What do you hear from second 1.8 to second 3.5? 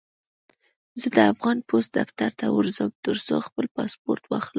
دفتر ته ورځم، ترڅو